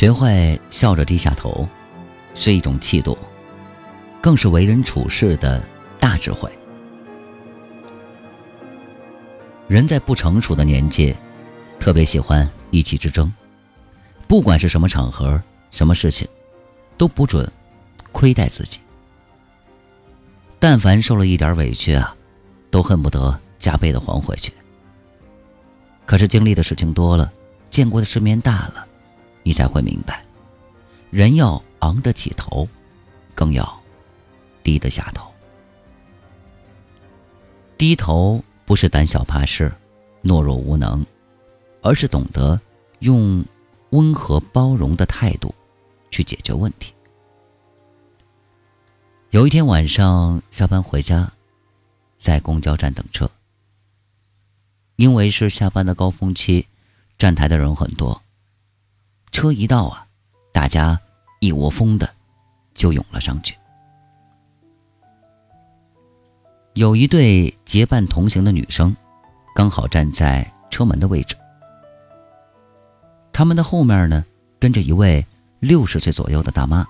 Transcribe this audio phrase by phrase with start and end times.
[0.00, 1.68] 学会笑着低下头，
[2.34, 3.18] 是一种气度，
[4.18, 5.62] 更是为人处事的
[5.98, 6.50] 大智慧。
[9.68, 11.14] 人在不成熟的年纪，
[11.78, 13.30] 特别喜欢意气之争，
[14.26, 15.38] 不管是什么场合、
[15.70, 16.26] 什么事情，
[16.96, 17.46] 都不准
[18.10, 18.80] 亏待自己。
[20.58, 22.16] 但凡受了一点委屈啊，
[22.70, 24.50] 都恨不得加倍的还回去。
[26.06, 27.30] 可是经历的事情多了，
[27.68, 28.86] 见过的世面大了，
[29.42, 30.24] 你才会明白，
[31.10, 32.68] 人要昂得起头，
[33.34, 33.82] 更要
[34.62, 35.30] 低得下头。
[37.78, 39.72] 低头不是胆小怕事、
[40.22, 41.04] 懦弱无能，
[41.82, 42.60] 而是懂得
[42.98, 43.44] 用
[43.90, 45.54] 温和包容的态度
[46.10, 46.92] 去解决问题。
[49.30, 51.32] 有一天晚上下班回家，
[52.18, 53.30] 在公交站等车。
[54.96, 56.66] 因为是下班的高峰期，
[57.16, 58.20] 站台的人很多。
[59.32, 60.06] 车一到啊，
[60.52, 60.98] 大家
[61.40, 62.08] 一窝蜂的
[62.74, 63.56] 就涌了上去。
[66.74, 68.94] 有一对结伴同行的女生，
[69.54, 71.36] 刚好站在车门的位置。
[73.32, 74.24] 他们的后面呢，
[74.58, 75.24] 跟着一位
[75.58, 76.86] 六十岁左右的大妈。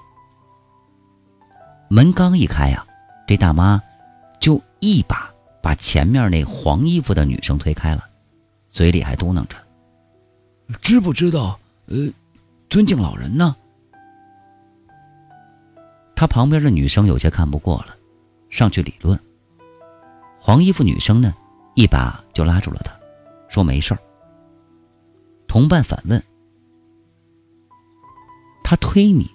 [1.89, 2.87] 门刚一开呀，
[3.27, 3.83] 这大妈
[4.39, 8.09] 就一把把前面那黄衣服的女生推开了，
[8.69, 9.57] 嘴里还嘟囔着
[10.81, 11.59] ：“知不知道？
[11.87, 12.09] 呃，
[12.71, 13.55] 尊敬老人呢？”
[16.17, 17.97] 他旁边的女生有些看不过了，
[18.49, 19.19] 上去理论。
[20.39, 21.35] 黄衣服女生呢，
[21.75, 22.93] 一把就拉住了他，
[23.49, 24.01] 说：“没事儿。”
[25.47, 26.23] 同伴反问
[28.65, 29.31] ：“他推你，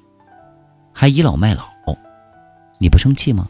[0.93, 1.65] 还倚老卖老？”
[2.77, 3.49] 你不生气吗？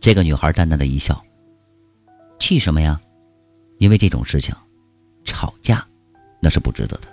[0.00, 1.24] 这个女孩淡淡的一笑。
[2.38, 3.00] 气什么呀？
[3.78, 4.54] 因为这种事情，
[5.24, 5.86] 吵架
[6.40, 7.08] 那是不值得的。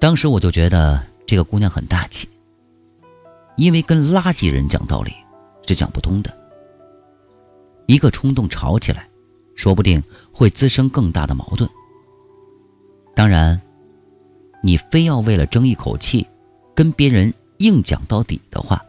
[0.00, 2.28] 当时我就觉得这个姑娘很大气，
[3.56, 5.14] 因为跟垃圾人讲道理
[5.66, 6.36] 是讲不通的。
[7.86, 9.06] 一个冲动吵起来，
[9.54, 10.02] 说不定
[10.32, 11.68] 会滋生更大的矛盾。
[13.14, 13.60] 当然，
[14.62, 16.26] 你非要为了争一口气，
[16.74, 17.32] 跟别人。
[17.60, 18.82] 硬讲到底的话，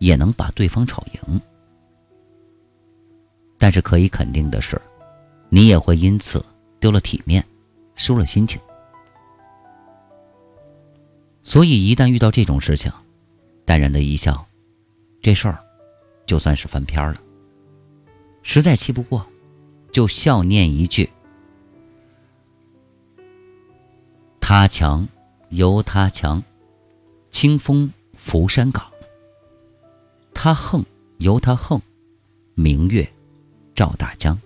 [0.00, 1.40] 也能把对方吵赢。
[3.56, 4.78] 但是可以肯定的是，
[5.48, 6.44] 你也会因此
[6.78, 7.42] 丢了体面，
[7.94, 8.60] 输了心情。
[11.46, 12.90] 所以一旦遇到这种事情，
[13.64, 14.44] 淡然的一笑，
[15.22, 15.64] 这事儿
[16.26, 17.22] 就算是翻篇了。
[18.42, 19.24] 实在气不过，
[19.92, 21.08] 就笑念一句
[24.42, 25.06] ：“他强，
[25.50, 26.42] 由他强。”
[27.30, 28.90] 清风拂山岗，
[30.34, 30.84] 他横
[31.18, 31.80] 由他横，
[32.54, 33.08] 明月
[33.72, 34.36] 照大江。